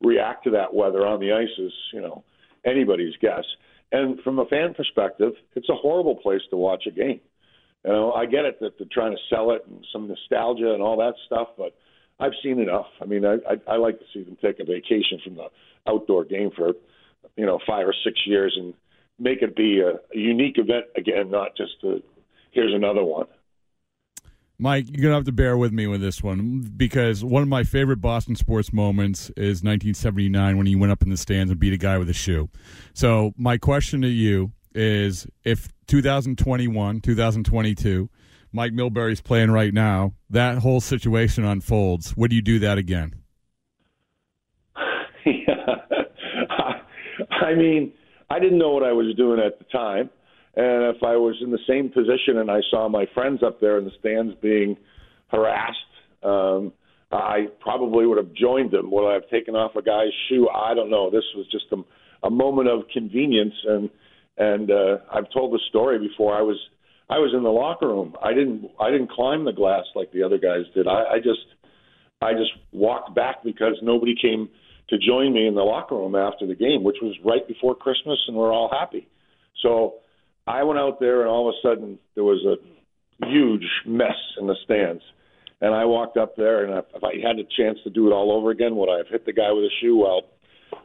react 0.03 0.45
to 0.45 0.51
that 0.51 0.75
weather 0.75 1.07
on 1.07 1.21
the 1.21 1.33
ice 1.33 1.59
is 1.59 1.73
you 1.93 2.01
know 2.01 2.25
anybody's 2.65 3.15
guess. 3.21 3.45
And 3.91 4.21
from 4.21 4.39
a 4.39 4.45
fan 4.47 4.75
perspective, 4.75 5.33
it's 5.55 5.69
a 5.69 5.75
horrible 5.75 6.17
place 6.17 6.43
to 6.51 6.57
watch 6.57 6.85
a 6.87 6.91
game. 6.91 7.21
You 7.85 7.93
know, 7.93 8.13
I 8.13 8.27
get 8.27 8.45
it 8.45 8.61
that 8.61 8.79
they're 8.79 8.89
trying 8.93 9.13
to 9.13 9.35
sell 9.35 9.53
it 9.53 9.65
and 9.67 9.87
some 9.93 10.09
nostalgia 10.09 10.75
and 10.75 10.83
all 10.83 10.99
that 10.99 11.15
stuff, 11.27 11.49
but 11.57 11.75
I've 12.21 12.33
seen 12.43 12.59
enough. 12.59 12.87
I 13.01 13.07
mean, 13.07 13.25
I, 13.25 13.37
I, 13.49 13.75
I 13.75 13.77
like 13.77 13.99
to 13.99 14.05
see 14.13 14.25
them 14.25 14.37
take 14.43 14.59
a 14.59 14.65
vacation 14.65 15.21
from 15.25 15.37
the 15.37 15.47
outdoor 15.87 16.25
game 16.25 16.51
for, 16.55 16.73
you 17.37 17.47
know, 17.47 17.59
five 17.67 17.87
or 17.87 17.95
six 18.05 18.19
years 18.27 18.55
and 18.59 18.75
make 19.19 19.43
it 19.43 19.57
be 19.57 19.81
a, 19.81 19.95
a 20.15 20.19
unique 20.19 20.59
event 20.59 20.87
again, 20.97 21.31
not 21.31 21.57
just 21.57 21.75
a, 21.85 22.01
here's 22.51 22.75
another 22.75 23.05
one. 23.05 23.27
Mike, 24.61 24.87
you're 24.89 25.01
going 25.01 25.13
to 25.13 25.17
have 25.17 25.25
to 25.25 25.33
bear 25.33 25.57
with 25.57 25.73
me 25.73 25.87
with 25.87 26.01
this 26.01 26.21
one 26.21 26.73
because 26.77 27.23
one 27.23 27.43
of 27.43 27.49
my 27.49 27.63
favorite 27.63 28.01
Boston 28.01 28.35
sports 28.35 28.73
moments 28.73 29.31
is 29.31 29.63
1979 29.63 30.57
when 30.57 30.67
he 30.67 30.75
went 30.75 30.91
up 30.91 31.03
in 31.03 31.11
the 31.11 31.17
stands 31.17 31.53
and 31.53 31.61
beat 31.61 31.73
a 31.73 31.77
guy 31.77 31.97
with 31.97 32.11
a 32.11 32.15
shoe. 32.15 32.49
So, 32.93 33.33
my 33.37 33.57
question 33.57 34.03
to 34.03 34.09
you 34.09 34.51
is 34.75 35.29
if 35.45 35.69
2021, 35.87 37.01
2022, 37.01 38.11
Mike 38.53 38.73
Milbury's 38.73 39.21
playing 39.21 39.53
right 39.53 39.73
now, 39.73 40.15
that 40.29 40.59
whole 40.59 40.81
situation 40.81 41.45
unfolds, 41.45 42.17
would 42.17 42.33
you 42.33 42.43
do 42.43 42.59
that 42.59 42.79
again? 42.79 43.15
yeah. 45.25 45.77
I 47.31 47.55
mean, 47.55 47.93
I 48.31 48.39
didn't 48.39 48.59
know 48.59 48.71
what 48.71 48.83
I 48.83 48.93
was 48.93 49.15
doing 49.17 49.41
at 49.41 49.59
the 49.59 49.65
time. 49.65 50.11
And 50.57 50.97
if 50.97 51.03
I 51.03 51.17
was 51.17 51.37
in 51.41 51.51
the 51.51 51.59
same 51.69 51.89
position 51.89 52.39
and 52.39 52.51
I 52.51 52.61
saw 52.71 52.89
my 52.89 53.07
friends 53.15 53.43
up 53.43 53.61
there 53.61 53.79
in 53.79 53.85
the 53.85 53.93
stands 54.01 54.35
being 54.43 54.77
harassed, 55.31 55.77
um, 56.23 56.73
I 57.13 57.47
probably 57.61 58.07
would 58.07 58.19
have 58.19 58.33
joined 58.35 58.73
them. 58.73 58.91
Would 58.91 59.09
I 59.09 59.15
have 59.15 59.29
taken 59.31 59.55
off 59.55 59.77
a 59.77 59.83
guy's 59.83 60.13
shoe? 60.29 60.49
I 60.49 60.75
don't 60.75 60.91
know. 60.91 61.11
This 61.11 61.25
was 61.37 61.47
just 61.51 61.67
a, 61.73 62.27
a 62.27 62.31
moment 62.31 62.69
of 62.69 62.83
convenience, 62.93 63.55
and 63.67 63.89
and 64.37 64.71
uh, 64.71 64.99
I've 65.13 65.31
told 65.33 65.53
the 65.53 65.61
story 65.71 65.99
before. 65.99 66.37
I 66.37 66.43
was 66.43 66.59
I 67.09 67.19
was 67.19 67.33
in 67.35 67.43
the 67.43 67.51
locker 67.51 67.89
room. 67.89 68.15
I 68.23 68.35
didn't 68.35 68.71
I 68.79 68.91
didn't 68.91 69.11
climb 69.11 69.45
the 69.45 69.53
glass 69.53 69.85
like 69.95 70.13
the 70.13 70.23
other 70.23 70.39
guys 70.39 70.65
did. 70.75 70.87
I, 70.87 71.15
I 71.15 71.17
just 71.19 71.47
I 72.21 72.33
just 72.33 72.53
walked 72.73 73.15
back 73.15 73.43
because 73.43 73.77
nobody 73.81 74.15
came 74.21 74.49
to 74.91 74.99
join 74.99 75.33
me 75.33 75.47
in 75.47 75.55
the 75.55 75.63
locker 75.63 75.95
room 75.95 76.15
after 76.15 76.47
the 76.47 76.55
game, 76.55 76.83
which 76.83 76.97
was 77.03 77.15
right 77.25 77.47
before 77.47 77.75
Christmas, 77.75 78.19
and 78.27 78.37
we're 78.37 78.53
all 78.53 78.71
happy. 78.71 79.09
So 79.63 79.95
I 80.47 80.63
went 80.63 80.79
out 80.79 80.99
there, 81.01 81.21
and 81.21 81.29
all 81.29 81.49
of 81.49 81.55
a 81.55 81.69
sudden 81.69 81.99
there 82.15 82.25
was 82.25 82.45
a 82.45 83.27
huge 83.27 83.67
mess 83.87 84.17
in 84.39 84.47
the 84.47 84.57
stands. 84.65 85.03
And 85.61 85.75
I 85.75 85.85
walked 85.85 86.17
up 86.17 86.37
there, 86.37 86.65
and 86.65 86.85
if 86.95 87.03
I 87.03 87.27
had 87.27 87.39
a 87.39 87.45
chance 87.57 87.79
to 87.85 87.91
do 87.91 88.07
it 88.07 88.13
all 88.13 88.33
over 88.33 88.51
again, 88.51 88.77
would 88.77 88.89
I 88.89 88.99
have 88.99 89.09
hit 89.09 89.27
the 89.27 89.33
guy 89.33 89.51
with 89.51 89.65
a 89.65 89.71
shoe? 89.81 89.97
Well, 89.97 90.23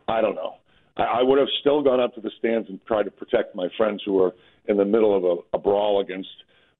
I 0.08 0.20
don't 0.22 0.36
know. 0.36 0.56
I, 0.98 1.24
would 1.24 1.40
have 1.40 1.48
still 1.60 1.82
gone 1.82 2.00
up 2.00 2.14
to 2.16 2.22
the 2.22 2.32
stands 2.38 2.70
and 2.70 2.80
tried 2.86 3.04
to 3.04 3.12
protect 3.12 3.56
my 3.56 3.68
friends 3.78 4.04
who 4.06 4.14
were 4.14 4.34
in 4.68 4.78
the 4.78 4.86
middle 4.86 5.16
of 5.16 5.24
a, 5.24 5.58
a 5.58 5.60
brawl 5.60 6.02
against 6.02 6.30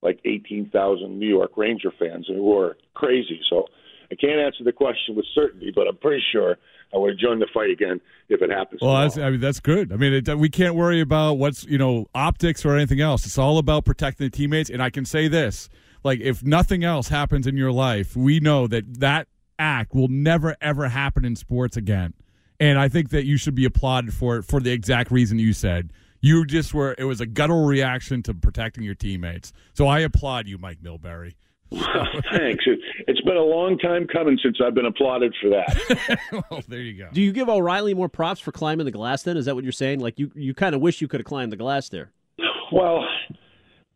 like 0.02 0.20
18,000 0.24 1.18
New 1.18 1.26
York 1.28 1.52
Ranger 1.56 1.90
fans 1.98 2.26
who 2.28 2.42
were 2.42 2.76
crazy. 2.94 3.40
So 3.50 3.66
I 4.10 4.14
can't 4.14 4.40
answer 4.40 4.64
the 4.64 4.72
question 4.72 5.16
with 5.16 5.26
certainty, 5.34 5.72
but 5.74 5.88
I'm 5.88 5.96
pretty 5.96 6.22
sure 6.32 6.56
I 6.94 6.98
would 6.98 7.10
have 7.10 7.18
joined 7.18 7.42
the 7.42 7.48
fight 7.52 7.70
again 7.70 8.00
if 8.28 8.40
it 8.42 8.50
happens. 8.50 8.80
Well, 8.80 8.94
that's, 8.94 9.18
I 9.18 9.30
mean, 9.30 9.40
that's 9.40 9.60
good. 9.60 9.92
I 9.92 9.96
mean, 9.96 10.12
it, 10.12 10.38
we 10.38 10.48
can't 10.48 10.74
worry 10.74 11.00
about 11.00 11.34
what's 11.34 11.64
you 11.64 11.78
know 11.78 12.06
optics 12.14 12.64
or 12.64 12.76
anything 12.76 13.00
else. 13.00 13.26
It's 13.26 13.38
all 13.38 13.58
about 13.58 13.84
protecting 13.84 14.26
the 14.26 14.30
teammates. 14.30 14.70
And 14.70 14.82
I 14.82 14.90
can 14.90 15.04
say 15.04 15.28
this: 15.28 15.68
like, 16.04 16.20
if 16.20 16.44
nothing 16.44 16.84
else 16.84 17.08
happens 17.08 17.46
in 17.46 17.56
your 17.56 17.72
life, 17.72 18.16
we 18.16 18.40
know 18.40 18.66
that 18.68 19.00
that 19.00 19.28
act 19.58 19.94
will 19.94 20.08
never 20.08 20.56
ever 20.60 20.88
happen 20.88 21.24
in 21.24 21.36
sports 21.36 21.76
again. 21.76 22.14
And 22.60 22.78
I 22.78 22.88
think 22.88 23.10
that 23.10 23.24
you 23.24 23.36
should 23.36 23.54
be 23.54 23.64
applauded 23.64 24.14
for 24.14 24.36
it 24.36 24.44
for 24.44 24.60
the 24.60 24.70
exact 24.70 25.10
reason 25.10 25.38
you 25.38 25.52
said. 25.52 25.92
You 26.20 26.46
just 26.46 26.72
were. 26.72 26.94
It 26.96 27.04
was 27.04 27.20
a 27.20 27.26
guttural 27.26 27.66
reaction 27.66 28.22
to 28.22 28.34
protecting 28.34 28.84
your 28.84 28.94
teammates. 28.94 29.52
So 29.74 29.86
I 29.86 30.00
applaud 30.00 30.46
you, 30.46 30.58
Mike 30.58 30.78
Milbury. 30.80 31.34
Thanks. 32.30 32.64
It, 32.66 32.78
it's 33.08 33.20
been 33.22 33.36
a 33.36 33.42
long 33.42 33.78
time 33.78 34.06
coming 34.06 34.38
since 34.42 34.58
I've 34.64 34.74
been 34.74 34.86
applauded 34.86 35.34
for 35.40 35.50
that. 35.50 36.18
well, 36.50 36.62
there 36.68 36.80
you 36.80 36.94
go. 36.94 37.08
Do 37.12 37.20
you 37.20 37.32
give 37.32 37.48
O'Reilly 37.48 37.94
more 37.94 38.08
props 38.08 38.40
for 38.40 38.52
climbing 38.52 38.84
the 38.86 38.92
glass? 38.92 39.22
Then 39.22 39.36
is 39.36 39.46
that 39.46 39.54
what 39.54 39.64
you're 39.64 39.72
saying? 39.72 40.00
Like 40.00 40.18
you, 40.18 40.30
you 40.34 40.54
kind 40.54 40.74
of 40.74 40.80
wish 40.80 41.00
you 41.00 41.08
could 41.08 41.20
have 41.20 41.26
climbed 41.26 41.52
the 41.52 41.56
glass 41.56 41.88
there. 41.88 42.10
well, 42.72 43.04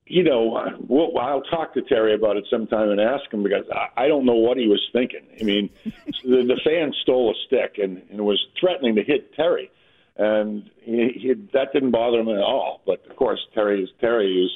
you 0.07 0.25
know, 0.25 0.59
we'll, 0.89 1.17
I'll 1.19 1.43
talk 1.43 1.75
to 1.75 1.83
Terry 1.83 2.15
about 2.15 2.37
it 2.37 2.47
sometime 2.51 2.89
and 2.91 3.01
ask 3.01 3.31
him 3.33 3.43
because 3.43 3.65
I, 3.73 4.05
I 4.05 4.09
don't 4.09 4.25
know 4.25 4.35
what 4.35 4.57
he 4.57 4.67
was 4.67 4.81
thinking. 4.93 5.27
I 5.39 5.45
mean, 5.45 5.71
the, 5.85 6.45
the 6.47 6.61
fan 6.65 6.93
stole 7.03 7.31
a 7.31 7.35
stick 7.47 7.77
and, 7.77 8.03
and 8.11 8.25
was 8.25 8.43
threatening 8.59 8.95
to 8.97 9.03
hit 9.03 9.35
Terry, 9.35 9.71
and 10.17 10.71
he, 10.81 11.11
he, 11.15 11.35
that 11.53 11.73
didn't 11.73 11.91
bother 11.91 12.21
him 12.21 12.29
at 12.29 12.43
all. 12.43 12.81
But 12.87 13.05
of 13.09 13.17
course, 13.17 13.41
Terry 13.55 13.83
is 13.83 13.91
Terry 14.01 14.45
is 14.45 14.51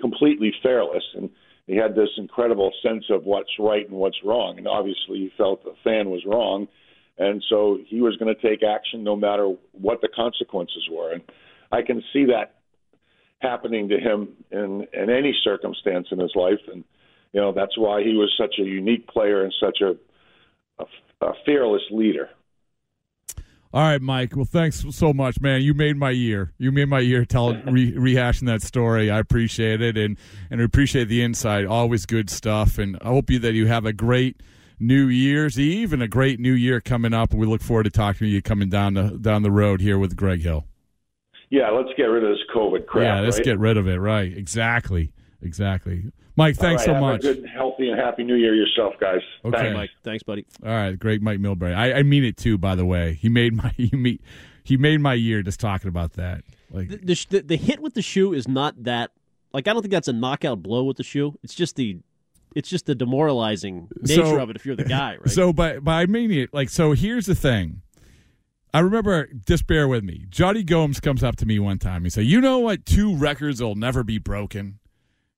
completely 0.00 0.52
fearless 0.62 1.04
and 1.14 1.30
he 1.70 1.76
had 1.76 1.94
this 1.94 2.08
incredible 2.16 2.72
sense 2.82 3.04
of 3.10 3.24
what's 3.24 3.50
right 3.60 3.88
and 3.88 3.96
what's 3.96 4.18
wrong. 4.24 4.58
And 4.58 4.66
obviously, 4.66 5.18
he 5.18 5.32
felt 5.38 5.62
the 5.62 5.74
fan 5.84 6.10
was 6.10 6.22
wrong, 6.26 6.66
and 7.16 7.40
so 7.48 7.78
he 7.86 8.00
was 8.00 8.16
going 8.16 8.34
to 8.34 8.42
take 8.42 8.64
action 8.64 9.04
no 9.04 9.14
matter 9.14 9.54
what 9.72 10.00
the 10.00 10.08
consequences 10.08 10.88
were. 10.90 11.12
And 11.12 11.22
I 11.70 11.82
can 11.82 12.02
see 12.12 12.24
that 12.24 12.56
happening 13.38 13.88
to 13.90 13.98
him 13.98 14.30
in 14.50 14.86
in 14.92 15.10
any 15.10 15.32
circumstance 15.44 16.08
in 16.10 16.18
his 16.18 16.32
life, 16.34 16.60
and 16.72 16.82
you 17.32 17.40
know 17.40 17.52
that's 17.52 17.78
why 17.78 18.02
he 18.02 18.14
was 18.14 18.34
such 18.36 18.56
a 18.58 18.64
unique 18.64 19.06
player 19.06 19.44
and 19.44 19.54
such 19.60 19.80
a 19.80 19.94
a, 20.82 20.86
a 21.26 21.32
fearless 21.46 21.82
leader. 21.92 22.30
All 23.72 23.82
right, 23.82 24.02
Mike. 24.02 24.34
Well, 24.34 24.44
thanks 24.44 24.84
so 24.90 25.12
much, 25.12 25.40
man. 25.40 25.62
You 25.62 25.74
made 25.74 25.96
my 25.96 26.10
year. 26.10 26.52
You 26.58 26.72
made 26.72 26.88
my 26.88 26.98
year 26.98 27.24
telling 27.24 27.64
re- 27.72 27.92
rehashing 27.92 28.46
that 28.46 28.62
story. 28.62 29.10
I 29.10 29.18
appreciate 29.20 29.80
it, 29.80 29.96
and 29.96 30.16
and 30.50 30.60
appreciate 30.60 31.04
the 31.04 31.22
insight. 31.22 31.66
Always 31.66 32.04
good 32.04 32.30
stuff. 32.30 32.78
And 32.78 32.98
I 33.00 33.08
hope 33.08 33.30
you 33.30 33.38
that 33.38 33.52
you 33.52 33.66
have 33.68 33.86
a 33.86 33.92
great 33.92 34.42
New 34.80 35.06
Year's 35.06 35.58
Eve 35.60 35.92
and 35.92 36.02
a 36.02 36.08
great 36.08 36.40
New 36.40 36.52
Year 36.52 36.80
coming 36.80 37.14
up. 37.14 37.32
We 37.32 37.46
look 37.46 37.62
forward 37.62 37.84
to 37.84 37.90
talking 37.90 38.26
to 38.26 38.28
you 38.28 38.42
coming 38.42 38.70
down 38.70 38.94
the 38.94 39.18
down 39.20 39.42
the 39.42 39.52
road 39.52 39.80
here 39.80 39.98
with 39.98 40.16
Greg 40.16 40.42
Hill. 40.42 40.64
Yeah, 41.50 41.70
let's 41.70 41.90
get 41.96 42.04
rid 42.04 42.24
of 42.24 42.30
this 42.30 42.44
COVID 42.54 42.86
crap. 42.86 43.04
Yeah, 43.04 43.20
let's 43.20 43.36
right? 43.36 43.44
get 43.44 43.58
rid 43.58 43.76
of 43.76 43.86
it. 43.86 43.98
Right. 43.98 44.36
Exactly. 44.36 45.12
Exactly. 45.42 46.04
Mike, 46.36 46.56
thanks 46.56 46.86
All 46.86 46.94
right, 46.94 47.00
so 47.00 47.06
have 47.06 47.14
much. 47.14 47.24
A 47.24 47.34
good, 47.34 47.46
healthy, 47.52 47.90
and 47.90 47.98
happy 48.00 48.24
New 48.24 48.34
Year 48.36 48.54
yourself, 48.54 48.94
guys. 49.00 49.20
Okay. 49.44 49.56
Thanks. 49.56 49.76
Mike, 49.76 49.90
thanks, 50.04 50.22
buddy. 50.22 50.46
All 50.64 50.70
right, 50.70 50.98
great, 50.98 51.22
Mike 51.22 51.38
Milbury. 51.38 51.74
I, 51.74 51.94
I 51.94 52.02
mean 52.02 52.24
it 52.24 52.36
too. 52.36 52.56
By 52.58 52.74
the 52.74 52.84
way, 52.84 53.14
he 53.14 53.28
made 53.28 53.54
my 53.54 53.70
he 53.76 53.90
made, 53.94 54.20
he 54.64 54.76
made 54.76 55.00
my 55.00 55.14
year 55.14 55.42
just 55.42 55.60
talking 55.60 55.88
about 55.88 56.14
that. 56.14 56.42
Like 56.70 56.88
The, 56.88 56.96
the, 56.98 57.26
the 57.30 57.40
the 57.42 57.56
hit 57.56 57.80
with 57.80 57.94
the 57.94 58.02
shoe 58.02 58.32
is 58.32 58.46
not 58.48 58.84
that. 58.84 59.10
Like 59.52 59.66
I 59.66 59.72
don't 59.72 59.82
think 59.82 59.92
that's 59.92 60.08
a 60.08 60.12
knockout 60.12 60.62
blow 60.62 60.84
with 60.84 60.96
the 60.96 61.02
shoe. 61.02 61.36
It's 61.42 61.54
just 61.54 61.74
the, 61.76 61.98
it's 62.54 62.68
just 62.68 62.86
the 62.86 62.94
demoralizing 62.94 63.88
nature 64.02 64.24
So- 64.26 64.40
of 64.40 64.50
it 64.50 64.56
if 64.56 64.64
you're 64.64 64.76
the 64.76 64.84
guy, 64.84 65.16
right? 65.20 65.28
So, 65.30 65.52
but 65.52 65.82
but 65.84 65.92
I 65.92 66.06
mean 66.06 66.30
it. 66.30 66.54
Like, 66.54 66.68
so 66.70 66.92
here's 66.92 67.26
the 67.26 67.34
thing. 67.34 67.82
I 68.72 68.78
remember. 68.78 69.28
Just 69.46 69.66
bear 69.66 69.88
with 69.88 70.04
me. 70.04 70.26
Johnny 70.30 70.62
Gomes 70.62 71.00
comes 71.00 71.24
up 71.24 71.34
to 71.36 71.46
me 71.46 71.58
one 71.58 71.78
time. 71.78 72.04
He 72.04 72.10
said, 72.10 72.24
"You 72.26 72.40
know 72.40 72.60
what? 72.60 72.86
Two 72.86 73.16
records 73.16 73.60
will 73.60 73.74
never 73.74 74.04
be 74.04 74.18
broken 74.18 74.78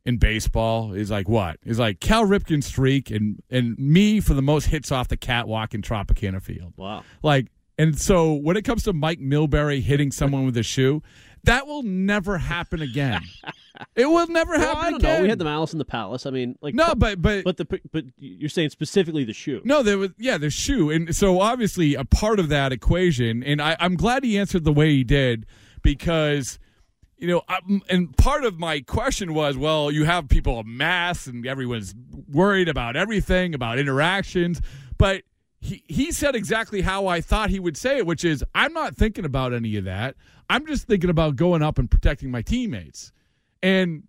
in 0.05 0.17
baseball." 0.19 0.93
is 0.93 1.11
like, 1.11 1.29
what? 1.29 1.59
Is 1.65 1.79
like 1.79 2.01
Cal 2.01 2.25
Ripken's 2.25 2.67
streak 2.67 3.11
and 3.11 3.43
and 3.51 3.79
me 3.79 4.21
for 4.21 4.35
the 4.35 4.43
most 4.43 4.67
hits 4.67 4.91
off 4.93 5.09
the 5.09 5.17
catwalk 5.17 5.75
in 5.75 5.83
Tropicana 5.83 6.43
Field. 6.43 6.75
wow. 6.77 7.05
Like, 7.23 7.49
and 7.79 7.99
so 7.99 8.33
when 8.35 8.57
it 8.57 8.63
comes 8.63 8.83
to 8.85 8.93
Mike 8.93 9.19
Milbury 9.21 9.81
hitting 9.83 10.13
someone 10.13 10.45
with 10.45 10.57
a 10.57 10.63
shoe, 10.63 11.03
that 11.45 11.67
will 11.67 11.83
never 11.83 12.39
happen 12.39 12.83
again. 12.83 13.23
it 13.97 14.07
will 14.07 14.27
never 14.29 14.53
Well, 14.53 14.61
happen 14.61 14.79
I 14.85 14.91
don't 14.91 15.01
again. 15.01 15.17
know. 15.17 15.23
We 15.23 15.29
had 15.29 15.39
the 15.39 15.45
Malice 15.45 15.73
in 15.73 15.79
the 15.79 15.85
Palace. 15.85 16.27
I 16.27 16.31
mean, 16.31 16.57
like 16.61 16.75
no, 16.75 16.95
but 16.95 17.21
but 17.23 17.43
but 17.45 17.57
the 17.57 17.81
but 17.91 18.05
you're 18.19 18.51
saying 18.51 18.71
specifically 18.71 19.25
the 19.25 19.33
shoe. 19.33 19.61
no, 19.65 19.83
there 19.83 19.99
was 19.99 20.11
yeah, 20.19 20.37
the 20.39 20.51
shoe, 20.51 20.91
and 20.91 21.17
so 21.17 21.41
obviously 21.41 21.95
a 21.95 22.05
part 22.05 22.39
of 22.39 22.49
that 22.51 22.73
equation. 22.73 23.43
And 23.43 23.61
I, 23.63 23.77
I'm 23.81 23.97
glad 23.97 24.23
he 24.23 24.39
answered 24.39 24.65
the 24.65 24.73
way 24.73 24.91
he 24.91 25.03
did 25.05 25.47
because 25.83 26.59
you 27.23 27.29
know, 27.29 27.43
I, 27.49 27.61
and 27.89 28.15
part 28.17 28.45
of 28.45 28.59
my 28.59 28.81
question 28.81 29.33
was, 29.33 29.57
well, 29.57 29.91
you 29.91 30.05
have 30.05 30.29
people 30.29 30.59
en 30.59 30.77
mass 30.77 31.27
and 31.27 31.47
everyone's 31.47 31.95
worried 32.31 32.69
about 32.69 32.97
everything, 32.97 33.55
about 33.55 33.79
interactions, 33.79 34.61
but. 34.99 35.23
He, 35.65 35.85
he 35.87 36.11
said 36.11 36.35
exactly 36.35 36.81
how 36.81 37.07
I 37.07 37.21
thought 37.21 37.49
he 37.49 37.61
would 37.61 37.77
say 37.77 37.99
it, 37.99 38.05
which 38.05 38.25
is, 38.25 38.43
I'm 38.53 38.73
not 38.73 38.97
thinking 38.97 39.25
about 39.25 39.53
any 39.53 39.77
of 39.77 39.85
that. 39.85 40.17
I'm 40.51 40.67
just 40.67 40.89
thinking 40.89 41.09
about 41.09 41.37
going 41.37 41.63
up 41.63 41.79
and 41.79 41.89
protecting 41.89 42.33
my 42.33 42.43
teammates. 42.43 43.13
And 43.63 44.03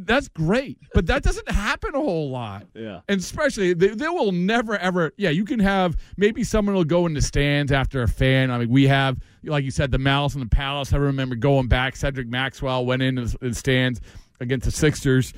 that's 0.00 0.28
great, 0.28 0.78
but 0.94 1.06
that 1.06 1.22
doesn't 1.22 1.48
happen 1.50 1.94
a 1.94 1.98
whole 1.98 2.30
lot. 2.30 2.66
Yeah. 2.74 3.00
And 3.08 3.20
especially, 3.20 3.74
they, 3.74 3.88
they 3.88 4.08
will 4.08 4.32
never 4.32 4.76
ever. 4.76 5.12
Yeah, 5.16 5.30
you 5.30 5.44
can 5.44 5.60
have 5.60 5.96
maybe 6.16 6.44
someone 6.44 6.74
will 6.74 6.84
go 6.84 7.06
in 7.06 7.14
the 7.14 7.22
stands 7.22 7.72
after 7.72 8.02
a 8.02 8.08
fan. 8.08 8.50
I 8.50 8.58
mean, 8.58 8.70
we 8.70 8.86
have, 8.88 9.18
like 9.44 9.64
you 9.64 9.70
said, 9.70 9.90
the 9.90 9.98
Malice 9.98 10.34
and 10.34 10.42
the 10.42 10.54
Palace. 10.54 10.92
I 10.92 10.96
remember 10.96 11.34
going 11.34 11.68
back. 11.68 11.96
Cedric 11.96 12.28
Maxwell 12.28 12.84
went 12.84 13.02
in 13.02 13.16
the 13.16 13.36
the 13.40 13.54
stands 13.54 14.00
against 14.40 14.64
the 14.66 14.72
Sixers, 14.72 15.32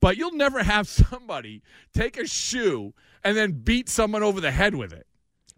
but 0.00 0.16
you'll 0.16 0.32
never 0.32 0.62
have 0.62 0.88
somebody 1.10 1.62
take 1.94 2.18
a 2.18 2.26
shoe 2.26 2.92
and 3.24 3.36
then 3.36 3.52
beat 3.52 3.88
someone 3.88 4.22
over 4.22 4.40
the 4.40 4.50
head 4.50 4.74
with 4.74 4.92
it. 4.92 5.06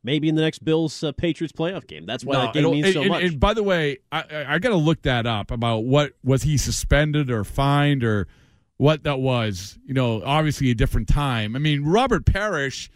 Maybe 0.05 0.29
in 0.29 0.35
the 0.35 0.43
next 0.43 0.63
Bills 0.65 1.03
uh, 1.03 1.13
Patriots 1.13 1.53
playoff 1.53 1.87
game. 1.87 2.05
That's 2.05 2.25
why 2.25 2.35
No, 2.35 2.41
that 2.43 2.55
game 2.55 2.71
means 2.71 2.93
so 2.93 3.05
much. 3.05 3.23
and 3.23 3.41
by 3.41 3.55
the 3.55 3.63
way, 3.63 3.99
I, 4.13 4.21
I, 4.21 4.55
I 4.55 4.59
got 4.59 4.69
to 4.69 4.77
look 4.77 5.03
that 5.03 5.27
up 5.27 5.51
about 5.51 5.85
what 5.85 6.13
was 6.23 6.43
he 6.43 6.59
suspended 6.59 7.31
or 7.31 7.43
fined 7.43 8.05
or 8.05 8.29
what 8.77 9.05
that 9.05 9.19
was. 9.19 9.79
You 9.87 9.95
know, 9.95 10.23
obviously 10.23 10.71
a 10.71 10.75
different 10.75 11.09
time. 11.09 11.57
I 11.57 11.59
mean, 11.59 11.85
Robert 11.85 12.27
Parish 12.27 12.91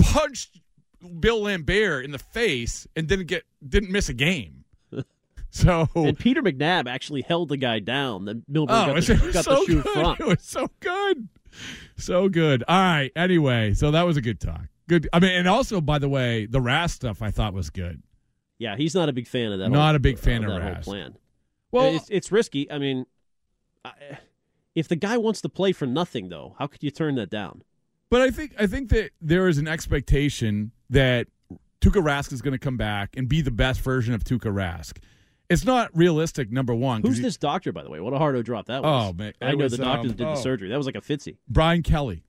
punched 0.00 0.60
Bill 1.20 1.42
Laimbeer 1.42 2.04
in 2.04 2.10
the 2.10 2.18
face 2.18 2.86
and 2.96 3.06
didn't 3.06 3.26
get 3.26 3.44
didn't 3.66 3.90
miss 3.90 4.08
a 4.08 4.14
game. 4.14 4.64
So 5.54 5.86
and 5.94 6.18
Peter 6.18 6.42
McNab 6.42 6.88
actually 6.88 7.20
held 7.20 7.50
the 7.50 7.58
guy 7.58 7.78
down. 7.78 8.24
Then 8.24 8.42
Milburn 8.48 8.74
oh, 8.74 8.86
got, 8.86 8.96
it 8.96 9.04
the, 9.04 9.26
was 9.26 9.32
got 9.34 9.44
so 9.44 9.56
the 9.56 9.66
shoe 9.66 9.82
good. 9.82 9.92
front. 9.92 10.20
It 10.20 10.26
was 10.26 10.40
so 10.40 10.70
good, 10.80 11.28
so 11.98 12.30
good. 12.30 12.64
All 12.66 12.80
right. 12.80 13.12
Anyway, 13.14 13.74
so 13.74 13.90
that 13.90 14.04
was 14.04 14.16
a 14.16 14.22
good 14.22 14.40
talk. 14.40 14.62
Good. 14.92 15.08
I 15.10 15.20
mean, 15.20 15.30
and 15.30 15.48
also 15.48 15.80
by 15.80 15.98
the 15.98 16.08
way, 16.10 16.44
the 16.44 16.58
Rask 16.58 16.90
stuff 16.90 17.22
I 17.22 17.30
thought 17.30 17.54
was 17.54 17.70
good. 17.70 18.02
Yeah, 18.58 18.76
he's 18.76 18.94
not 18.94 19.08
a 19.08 19.12
big 19.14 19.26
fan 19.26 19.50
of 19.50 19.58
that. 19.60 19.70
Not 19.70 19.86
whole, 19.86 19.96
a 19.96 19.98
big 19.98 20.18
fan 20.18 20.44
of 20.44 20.50
of 20.50 20.60
that 20.60 20.80
Rask. 20.80 20.84
plan. 20.84 21.16
Well, 21.70 21.96
it's, 21.96 22.10
it's 22.10 22.30
risky. 22.30 22.70
I 22.70 22.76
mean, 22.76 23.06
I, 23.86 23.92
if 24.74 24.88
the 24.88 24.96
guy 24.96 25.16
wants 25.16 25.40
to 25.40 25.48
play 25.48 25.72
for 25.72 25.86
nothing, 25.86 26.28
though, 26.28 26.56
how 26.58 26.66
could 26.66 26.82
you 26.82 26.90
turn 26.90 27.14
that 27.14 27.30
down? 27.30 27.62
But 28.10 28.20
I 28.20 28.30
think 28.30 28.54
I 28.58 28.66
think 28.66 28.90
that 28.90 29.12
there 29.18 29.48
is 29.48 29.56
an 29.56 29.66
expectation 29.66 30.72
that 30.90 31.28
Tuukka 31.80 32.04
Rask 32.04 32.30
is 32.30 32.42
going 32.42 32.52
to 32.52 32.58
come 32.58 32.76
back 32.76 33.16
and 33.16 33.30
be 33.30 33.40
the 33.40 33.50
best 33.50 33.80
version 33.80 34.12
of 34.12 34.24
Tuukka 34.24 34.52
Rask. 34.52 34.98
It's 35.48 35.64
not 35.64 35.88
realistic. 35.96 36.52
Number 36.52 36.74
one, 36.74 37.00
Who's 37.00 37.22
this 37.22 37.38
doctor, 37.38 37.72
by 37.72 37.82
the 37.82 37.88
way? 37.88 37.98
What 37.98 38.12
a 38.12 38.18
hard 38.18 38.36
O 38.36 38.42
drop 38.42 38.66
that 38.66 38.82
was. 38.82 39.08
Oh, 39.08 39.16
man. 39.16 39.32
I 39.40 39.52
know 39.52 39.64
was, 39.64 39.72
the 39.72 39.78
doctor 39.78 40.10
um, 40.10 40.14
did 40.14 40.26
oh. 40.26 40.34
the 40.34 40.36
surgery. 40.36 40.68
That 40.68 40.76
was 40.76 40.84
like 40.84 40.96
a 40.96 41.00
Fitzy. 41.00 41.38
Bryan 41.48 41.82
Kelly. 41.82 42.24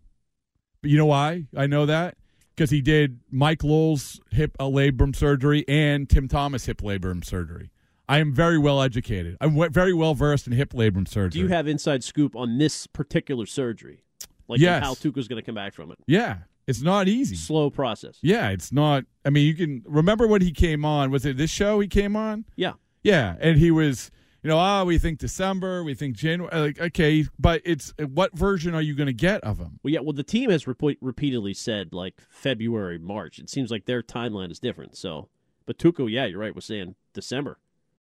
But 0.81 0.91
you 0.91 0.97
know 0.97 1.05
why 1.07 1.47
I 1.55 1.67
know 1.67 1.85
that? 1.87 2.15
Because 2.55 2.69
he 2.69 2.81
did 2.81 3.19
Mike 3.31 3.63
Lowell's 3.63 4.21
hip 4.31 4.55
uh, 4.59 4.65
labrum 4.65 5.15
surgery 5.15 5.65
and 5.67 6.09
Tim 6.09 6.27
Thomas 6.27 6.65
hip 6.65 6.81
labrum 6.81 7.25
surgery. 7.25 7.71
I 8.07 8.19
am 8.19 8.33
very 8.33 8.57
well 8.59 8.81
educated. 8.81 9.37
I'm 9.41 9.71
very 9.71 9.93
well 9.93 10.13
versed 10.13 10.45
in 10.45 10.53
hip 10.53 10.73
labrum 10.73 11.07
surgery. 11.07 11.29
Do 11.31 11.39
you 11.39 11.47
have 11.47 11.67
inside 11.67 12.03
scoop 12.03 12.35
on 12.35 12.57
this 12.57 12.85
particular 12.85 13.45
surgery? 13.45 14.03
Like 14.47 14.59
Yes. 14.59 14.83
how 14.83 14.93
Tuukka's 14.93 15.27
going 15.27 15.41
to 15.41 15.45
come 15.45 15.55
back 15.55 15.73
from 15.73 15.89
it? 15.91 15.97
Yeah, 16.05 16.39
it's 16.67 16.81
not 16.81 17.07
easy. 17.07 17.35
Slow 17.35 17.69
process. 17.69 18.19
Yeah, 18.21 18.49
it's 18.49 18.71
not. 18.71 19.05
I 19.25 19.29
mean, 19.29 19.47
you 19.47 19.55
can 19.55 19.83
remember 19.87 20.27
when 20.27 20.41
he 20.41 20.51
came 20.51 20.83
on. 20.85 21.11
Was 21.11 21.25
it 21.25 21.37
this 21.37 21.49
show 21.49 21.79
he 21.79 21.87
came 21.87 22.15
on? 22.15 22.45
Yeah. 22.55 22.73
Yeah, 23.03 23.35
and 23.39 23.57
he 23.57 23.71
was, 23.71 24.11
you 24.43 24.49
know, 24.49 24.57
ah, 24.57 24.83
we 24.83 24.97
think 24.97 25.19
December, 25.19 25.83
we 25.83 25.93
think 25.93 26.17
January. 26.17 26.59
Like, 26.59 26.79
okay, 26.79 27.25
but 27.39 27.61
it's 27.63 27.93
what 27.97 28.37
version 28.37 28.75
are 28.75 28.81
you 28.81 28.93
going 28.93 29.07
to 29.07 29.13
get 29.13 29.41
of 29.41 29.57
him? 29.57 29.79
Well, 29.81 29.93
yeah. 29.93 30.01
Well, 30.01 30.13
the 30.13 30.23
team 30.23 30.49
has 30.49 30.67
repeatedly 30.67 31.53
said 31.53 31.93
like 31.93 32.21
February, 32.29 32.99
March. 32.99 33.39
It 33.39 33.49
seems 33.49 33.71
like 33.71 33.85
their 33.85 34.03
timeline 34.03 34.51
is 34.51 34.59
different. 34.59 34.97
So, 34.97 35.29
but 35.65 35.77
Tuukka, 35.77 36.11
yeah, 36.11 36.25
you're 36.25 36.39
right. 36.39 36.53
Was 36.53 36.65
saying 36.65 36.95
December. 37.13 37.57